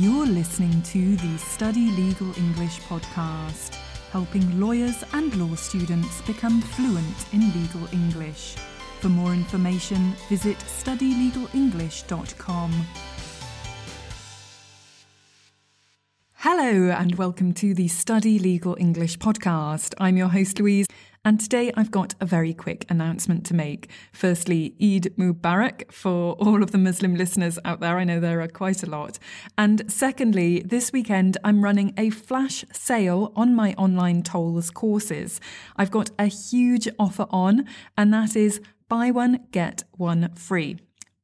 You're 0.00 0.26
listening 0.26 0.80
to 0.82 1.16
the 1.16 1.36
Study 1.38 1.90
Legal 1.90 2.32
English 2.38 2.78
podcast, 2.82 3.74
helping 4.12 4.60
lawyers 4.60 5.02
and 5.12 5.34
law 5.34 5.56
students 5.56 6.22
become 6.22 6.60
fluent 6.60 7.26
in 7.32 7.40
legal 7.60 7.92
English. 7.92 8.54
For 9.00 9.08
more 9.08 9.32
information, 9.32 10.14
visit 10.28 10.56
studylegalenglish.com. 10.58 12.86
Hello, 16.34 16.92
and 16.92 17.16
welcome 17.16 17.52
to 17.54 17.74
the 17.74 17.88
Study 17.88 18.38
Legal 18.38 18.76
English 18.78 19.18
podcast. 19.18 19.94
I'm 19.98 20.16
your 20.16 20.28
host, 20.28 20.60
Louise, 20.60 20.86
and 21.28 21.38
today 21.38 21.70
I've 21.76 21.90
got 21.90 22.14
a 22.22 22.24
very 22.24 22.54
quick 22.54 22.86
announcement 22.88 23.44
to 23.46 23.54
make. 23.54 23.90
Firstly, 24.14 24.74
Eid 24.80 25.14
Mubarak 25.18 25.92
for 25.92 26.32
all 26.36 26.62
of 26.62 26.70
the 26.70 26.78
Muslim 26.78 27.16
listeners 27.16 27.58
out 27.66 27.80
there. 27.80 27.98
I 27.98 28.04
know 28.04 28.18
there 28.18 28.40
are 28.40 28.48
quite 28.48 28.82
a 28.82 28.88
lot. 28.88 29.18
And 29.58 29.92
secondly, 29.92 30.60
this 30.60 30.90
weekend 30.90 31.36
I'm 31.44 31.62
running 31.62 31.92
a 31.98 32.08
flash 32.08 32.64
sale 32.72 33.34
on 33.36 33.54
my 33.54 33.74
online 33.74 34.22
TOLES 34.22 34.70
courses. 34.70 35.38
I've 35.76 35.90
got 35.90 36.10
a 36.18 36.28
huge 36.28 36.88
offer 36.98 37.26
on, 37.28 37.66
and 37.98 38.10
that 38.14 38.34
is 38.34 38.62
buy 38.88 39.10
one, 39.10 39.40
get 39.52 39.84
one 39.98 40.30
free. 40.34 40.78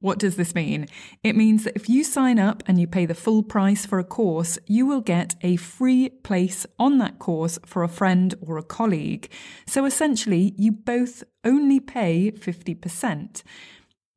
What 0.00 0.18
does 0.18 0.36
this 0.36 0.54
mean? 0.54 0.86
It 1.22 1.36
means 1.36 1.64
that 1.64 1.76
if 1.76 1.88
you 1.90 2.04
sign 2.04 2.38
up 2.38 2.62
and 2.66 2.80
you 2.80 2.86
pay 2.86 3.04
the 3.04 3.14
full 3.14 3.42
price 3.42 3.84
for 3.84 3.98
a 3.98 4.04
course, 4.04 4.58
you 4.66 4.86
will 4.86 5.02
get 5.02 5.34
a 5.42 5.56
free 5.56 6.08
place 6.08 6.64
on 6.78 6.96
that 6.98 7.18
course 7.18 7.58
for 7.66 7.82
a 7.82 7.88
friend 7.88 8.34
or 8.40 8.56
a 8.56 8.62
colleague. 8.62 9.30
So 9.66 9.84
essentially, 9.84 10.54
you 10.56 10.72
both 10.72 11.22
only 11.44 11.80
pay 11.80 12.30
50%. 12.30 13.42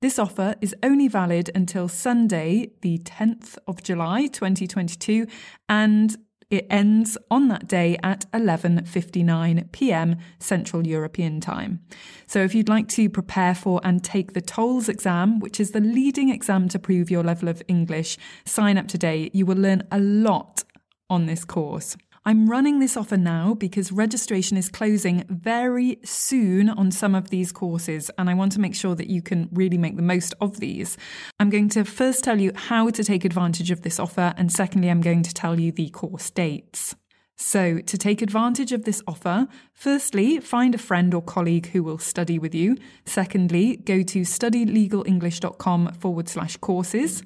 This 0.01 0.17
offer 0.17 0.55
is 0.61 0.75
only 0.83 1.09
valid 1.09 1.49
until 1.53 1.89
Sunday, 1.89 2.71
the 2.81 2.99
10th 2.99 3.57
of 3.67 3.83
July 3.83 4.27
2022, 4.27 5.27
and 5.67 6.15
it 6.53 6.67
ends 6.69 7.17
on 7.31 7.47
that 7.47 7.67
day 7.67 7.97
at 8.03 8.31
11:59 8.31 9.71
p.m. 9.71 10.17
Central 10.37 10.85
European 10.85 11.41
Time. 11.41 11.79
So 12.27 12.43
if 12.43 12.53
you'd 12.53 12.69
like 12.69 12.87
to 12.89 13.09
prepare 13.09 13.55
for 13.55 13.81
and 13.83 14.03
take 14.03 14.33
the 14.33 14.41
TOLES 14.41 14.87
exam, 14.87 15.39
which 15.39 15.59
is 15.59 15.71
the 15.71 15.79
leading 15.79 16.29
exam 16.29 16.69
to 16.69 16.77
prove 16.77 17.09
your 17.09 17.23
level 17.23 17.49
of 17.49 17.63
English, 17.67 18.19
sign 18.45 18.77
up 18.77 18.87
today. 18.87 19.31
You 19.33 19.47
will 19.47 19.57
learn 19.57 19.81
a 19.91 19.99
lot 19.99 20.63
on 21.09 21.25
this 21.25 21.43
course. 21.43 21.97
I'm 22.25 22.49
running 22.49 22.79
this 22.79 22.95
offer 22.95 23.17
now 23.17 23.53
because 23.53 23.91
registration 23.91 24.55
is 24.55 24.69
closing 24.69 25.25
very 25.27 25.99
soon 26.05 26.69
on 26.69 26.89
some 26.89 27.15
of 27.15 27.29
these 27.29 27.51
courses, 27.51 28.09
and 28.17 28.29
I 28.29 28.33
want 28.33 28.53
to 28.53 28.61
make 28.61 28.75
sure 28.75 28.95
that 28.95 29.09
you 29.09 29.21
can 29.21 29.49
really 29.51 29.77
make 29.77 29.97
the 29.97 30.03
most 30.03 30.33
of 30.39 30.61
these. 30.61 30.97
I'm 31.41 31.49
going 31.49 31.67
to 31.69 31.83
first 31.83 32.23
tell 32.23 32.39
you 32.39 32.53
how 32.55 32.89
to 32.91 33.03
take 33.03 33.25
advantage 33.25 33.71
of 33.71 33.81
this 33.81 33.99
offer, 33.99 34.33
and 34.37 34.49
secondly, 34.49 34.89
I'm 34.89 35.01
going 35.01 35.23
to 35.23 35.33
tell 35.33 35.59
you 35.59 35.73
the 35.73 35.89
course 35.89 36.29
dates. 36.29 36.95
So, 37.35 37.79
to 37.79 37.97
take 37.97 38.21
advantage 38.21 38.71
of 38.71 38.85
this 38.85 39.01
offer, 39.05 39.47
firstly, 39.73 40.39
find 40.39 40.73
a 40.73 40.77
friend 40.77 41.13
or 41.13 41.21
colleague 41.21 41.71
who 41.71 41.83
will 41.83 41.97
study 41.97 42.39
with 42.39 42.55
you. 42.55 42.77
Secondly, 43.05 43.75
go 43.75 44.01
to 44.01 44.21
studylegalenglish.com 44.21 45.93
forward 45.95 46.29
slash 46.29 46.55
courses. 46.55 47.21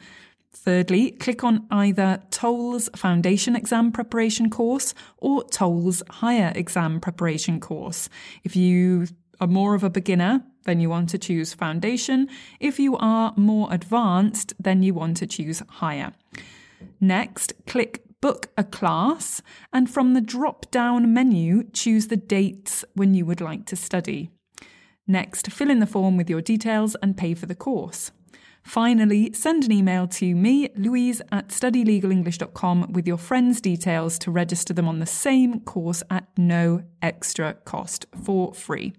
Thirdly, 0.63 1.11
click 1.11 1.43
on 1.43 1.65
either 1.71 2.21
TOLES 2.29 2.89
Foundation 2.95 3.55
Exam 3.55 3.91
Preparation 3.91 4.49
course 4.49 4.93
or 5.17 5.43
TOLES 5.45 6.03
Higher 6.09 6.51
Exam 6.55 6.99
Preparation 6.99 7.59
course. 7.59 8.09
If 8.43 8.55
you 8.55 9.07
are 9.39 9.47
more 9.47 9.75
of 9.75 9.83
a 9.83 9.89
beginner, 9.89 10.43
then 10.65 10.79
you 10.79 10.89
want 10.89 11.09
to 11.09 11.17
choose 11.17 11.53
Foundation. 11.53 12.27
If 12.59 12.79
you 12.79 12.97
are 12.97 13.33
more 13.37 13.71
advanced, 13.71 14.53
then 14.59 14.83
you 14.83 14.93
want 14.93 15.17
to 15.17 15.27
choose 15.27 15.61
Higher. 15.69 16.13
Next, 16.99 17.53
click 17.65 18.03
Book 18.19 18.47
a 18.57 18.63
class, 18.63 19.43
and 19.71 19.87
from 19.87 20.15
the 20.15 20.21
drop 20.21 20.71
down 20.71 21.13
menu, 21.13 21.63
choose 21.71 22.07
the 22.07 22.17
dates 22.17 22.83
when 22.95 23.13
you 23.13 23.27
would 23.27 23.41
like 23.41 23.67
to 23.67 23.75
study. 23.75 24.31
Next, 25.05 25.51
fill 25.51 25.69
in 25.69 25.79
the 25.79 25.85
form 25.85 26.17
with 26.17 26.27
your 26.27 26.41
details 26.41 26.95
and 27.03 27.15
pay 27.15 27.35
for 27.35 27.45
the 27.45 27.55
course. 27.55 28.11
Finally, 28.67 29.31
send 29.31 29.63
an 29.63 29.71
email 29.71 30.05
to 30.09 30.35
me, 30.35 30.67
Louise 30.75 31.21
at 31.31 31.47
studylegalenglish.com 31.47 32.91
with 32.91 33.07
your 33.07 33.17
friends' 33.17 33.61
details 33.61 34.19
to 34.19 34.29
register 34.29 34.73
them 34.73 34.89
on 34.89 34.99
the 34.99 35.05
same 35.05 35.61
course 35.61 36.03
at 36.09 36.27
no 36.37 36.83
extra 37.01 37.53
cost 37.63 38.05
for 38.21 38.53
free. 38.53 38.91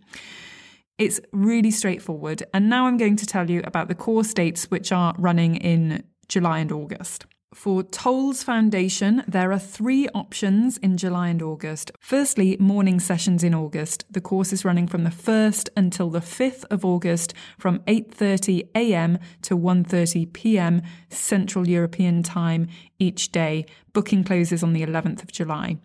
It's 0.97 1.21
really 1.33 1.71
straightforward. 1.71 2.43
And 2.55 2.71
now 2.71 2.87
I'm 2.87 2.97
going 2.97 3.17
to 3.17 3.27
tell 3.27 3.51
you 3.51 3.61
about 3.65 3.89
the 3.89 3.95
course 3.95 4.33
dates 4.33 4.71
which 4.71 4.91
are 4.91 5.15
running 5.19 5.57
in 5.57 6.03
July 6.29 6.61
and 6.61 6.73
August. 6.73 7.27
For 7.55 7.83
TOLES 7.83 8.43
Foundation, 8.43 9.25
there 9.27 9.53
are 9.53 9.59
three 9.59 10.07
options 10.09 10.77
in 10.77 10.99
July 10.99 11.29
and 11.29 11.41
August. 11.41 11.91
Firstly, 11.99 12.59
morning 12.61 13.01
sessions 13.01 13.43
in 13.43 13.55
August. 13.55 14.05
The 14.11 14.21
course 14.21 14.53
is 14.53 14.67
running 14.67 14.87
from 14.87 15.05
the 15.05 15.11
1st 15.11 15.71
until 15.75 16.11
the 16.11 16.21
5th 16.21 16.67
of 16.71 16.85
August 16.85 17.33
from 17.59 17.79
8:30 17.81 18.69
a.m. 18.75 19.19
to 19.43 19.57
1:30 19.57 20.31
p.m. 20.35 20.83
Central 21.09 21.67
European 21.67 22.23
Time 22.23 22.69
each 22.99 23.33
day. 23.33 23.65
Booking 23.95 24.25
closes 24.25 24.63
on 24.63 24.75
the 24.75 24.83
11th 24.83 25.23
of 25.23 25.33
July. 25.33 25.79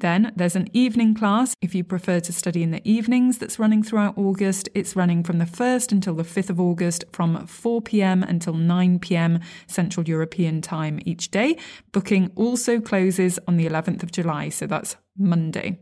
Then 0.00 0.32
there's 0.36 0.56
an 0.56 0.68
evening 0.74 1.14
class 1.14 1.54
if 1.62 1.74
you 1.74 1.82
prefer 1.82 2.20
to 2.20 2.32
study 2.32 2.62
in 2.62 2.70
the 2.70 2.86
evenings 2.88 3.38
that's 3.38 3.58
running 3.58 3.82
throughout 3.82 4.18
August. 4.18 4.68
It's 4.74 4.94
running 4.94 5.22
from 5.22 5.38
the 5.38 5.46
1st 5.46 5.92
until 5.92 6.14
the 6.14 6.22
5th 6.22 6.50
of 6.50 6.60
August 6.60 7.04
from 7.12 7.46
4 7.46 7.80
pm 7.80 8.22
until 8.22 8.52
9 8.52 8.98
pm 8.98 9.40
Central 9.66 10.06
European 10.06 10.60
time 10.60 11.00
each 11.06 11.30
day. 11.30 11.56
Booking 11.92 12.30
also 12.34 12.80
closes 12.80 13.38
on 13.48 13.56
the 13.56 13.66
11th 13.66 14.02
of 14.02 14.12
July, 14.12 14.50
so 14.50 14.66
that's 14.66 14.96
Monday. 15.16 15.80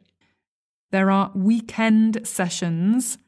There 0.92 1.10
are 1.10 1.32
weekend 1.34 2.24
sessions 2.24 3.18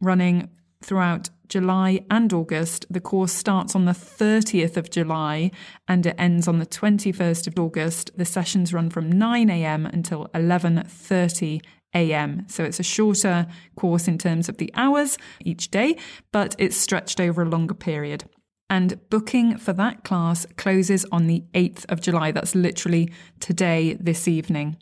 running 0.00 0.48
throughout 0.82 1.30
July 1.48 2.04
and 2.10 2.32
August. 2.32 2.86
The 2.88 3.00
course 3.00 3.32
starts 3.32 3.74
on 3.74 3.84
the 3.84 3.92
30th 3.92 4.76
of 4.76 4.90
July 4.90 5.50
and 5.88 6.06
it 6.06 6.14
ends 6.16 6.48
on 6.48 6.58
the 6.58 6.66
21st 6.66 7.46
of 7.48 7.58
August. 7.58 8.10
The 8.16 8.24
sessions 8.24 8.72
run 8.72 8.88
from 8.88 9.10
9 9.10 9.50
a.m. 9.50 9.86
until 9.86 10.28
11:30 10.34 11.60
a.m. 11.94 12.46
So 12.48 12.64
it's 12.64 12.80
a 12.80 12.84
shorter 12.84 13.46
course 13.76 14.06
in 14.06 14.16
terms 14.16 14.48
of 14.48 14.58
the 14.58 14.70
hours 14.74 15.18
each 15.44 15.70
day, 15.70 15.96
but 16.32 16.54
it's 16.58 16.76
stretched 16.76 17.20
over 17.20 17.42
a 17.42 17.48
longer 17.48 17.74
period. 17.74 18.24
And 18.68 19.00
booking 19.10 19.58
for 19.58 19.72
that 19.72 20.04
class 20.04 20.46
closes 20.56 21.04
on 21.10 21.26
the 21.26 21.42
8th 21.54 21.84
of 21.88 22.00
July. 22.00 22.30
That's 22.30 22.54
literally 22.54 23.12
today, 23.40 23.94
this 23.94 24.28
evening. 24.28 24.76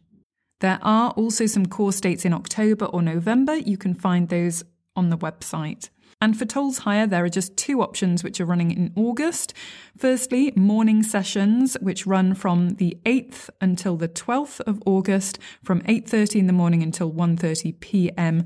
There 0.61 0.79
are 0.83 1.13
also 1.13 1.47
some 1.47 1.65
course 1.67 1.99
dates 1.99 2.27
in 2.27 2.35
October 2.35 2.85
or 2.85 3.01
November. 3.01 3.57
You 3.57 3.79
can 3.79 3.95
find 3.95 4.29
those 4.29 4.63
on 4.99 5.11
the 5.11 5.17
website. 5.17 5.89
And 6.21 6.37
for 6.37 6.45
TOLES 6.45 6.79
Higher, 6.79 7.07
there 7.07 7.25
are 7.25 7.29
just 7.29 7.57
two 7.57 7.81
options 7.81 8.25
which 8.25 8.41
are 8.41 8.45
running 8.45 8.73
in 8.73 8.93
August. 8.97 9.55
Firstly, 9.97 10.53
morning 10.57 11.05
sessions, 11.05 11.77
which 11.81 12.09
run 12.09 12.35
from 12.35 12.71
the 12.71 12.99
8th 13.07 13.49
until 13.61 13.97
the 13.97 14.09
12th 14.09 14.59
of 14.63 14.83
August, 14.85 15.39
from 15.63 15.81
8.30 15.83 16.41
in 16.41 16.47
the 16.49 16.53
morning 16.53 16.83
until 16.83 17.13
1.30 17.13 17.79
p.m. 17.79 18.45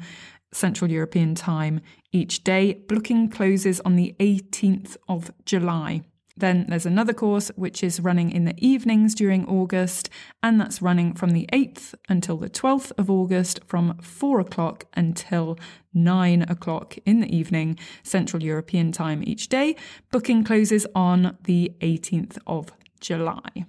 Central 0.52 0.90
European 0.90 1.34
Time 1.34 1.80
each 2.12 2.44
day. 2.44 2.74
Booking 2.74 3.30
closes 3.30 3.80
on 3.80 3.96
the 3.96 4.14
18th 4.20 4.98
of 5.08 5.30
July. 5.46 6.02
Then 6.36 6.66
there's 6.68 6.86
another 6.86 7.12
course 7.12 7.50
which 7.56 7.82
is 7.82 8.00
running 8.00 8.30
in 8.30 8.44
the 8.44 8.54
evenings 8.56 9.14
during 9.14 9.46
August, 9.46 10.08
and 10.42 10.60
that's 10.60 10.82
running 10.82 11.14
from 11.14 11.30
the 11.30 11.48
8th 11.52 11.94
until 12.08 12.36
the 12.36 12.50
12th 12.50 12.92
of 12.98 13.10
August 13.10 13.60
from 13.66 13.98
4 13.98 14.40
o'clock 14.40 14.84
until 14.94 15.58
9 15.94 16.42
o'clock 16.42 16.96
in 17.04 17.20
the 17.20 17.34
evening, 17.34 17.78
Central 18.02 18.42
European 18.42 18.92
time 18.92 19.22
each 19.24 19.48
day. 19.48 19.76
Booking 20.10 20.44
closes 20.44 20.86
on 20.94 21.36
the 21.44 21.72
18th 21.80 22.38
of 22.46 22.72
July. 23.00 23.66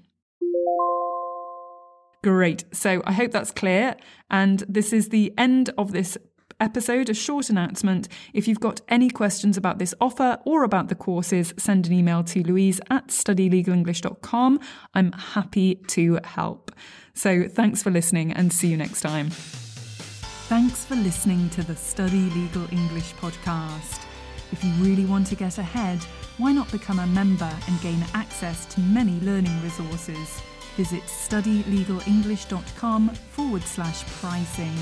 Great. 2.24 2.64
So 2.74 3.02
I 3.06 3.12
hope 3.12 3.32
that's 3.32 3.52
clear. 3.52 3.96
And 4.32 4.64
this 4.70 4.94
is 4.94 5.10
the 5.10 5.34
end 5.38 5.72
of 5.78 5.92
this 5.92 6.18
episode, 6.60 7.10
a 7.10 7.14
short 7.14 7.50
announcement. 7.50 8.08
If 8.34 8.48
you've 8.48 8.60
got 8.60 8.82
any 8.90 9.10
questions 9.10 9.58
about 9.58 9.80
this 9.80 9.96
offer 10.00 10.40
or 10.46 10.64
about 10.64 10.90
the 10.90 10.96
courses, 10.96 11.54
send 11.58 11.88
an 11.88 11.94
email 11.94 12.24
to 12.26 12.44
louise 12.44 12.80
at 12.90 13.08
studylegalenglish.com. 13.08 14.60
I'm 14.94 15.12
happy 15.12 15.76
to 15.76 16.20
help. 16.24 16.72
So 17.14 17.48
thanks 17.48 17.84
for 17.84 17.92
listening 17.92 18.32
and 18.32 18.52
see 18.52 18.70
you 18.70 18.78
next 18.78 19.02
time. 19.02 19.30
Thanks 19.30 20.86
for 20.86 20.96
listening 20.96 21.50
to 21.52 21.64
the 21.64 21.76
Study 21.76 22.30
Legal 22.32 22.68
English 22.72 23.14
podcast. 23.16 24.02
If 24.52 24.64
you 24.64 24.72
really 24.74 25.06
want 25.06 25.28
to 25.28 25.36
get 25.36 25.58
ahead, 25.58 26.00
why 26.38 26.52
not 26.52 26.72
become 26.72 27.00
a 27.00 27.08
member 27.08 27.52
and 27.68 27.82
gain 27.82 28.04
access 28.14 28.66
to 28.68 28.80
many 28.82 29.20
learning 29.22 29.62
resources? 29.64 30.42
Visit 30.76 31.04
studylegalenglish.com 31.04 33.10
forward 33.10 33.64
slash 33.64 34.04
pricing. 34.20 34.74